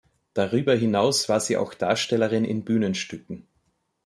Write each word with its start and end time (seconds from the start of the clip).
Darüber 0.33 0.73
hinaus 0.73 1.29
war 1.29 1.39
sie 1.39 1.57
auch 1.57 1.75
Darstellerin 1.75 2.43
in 2.43 2.65
Bühnenstücken. 2.65 3.45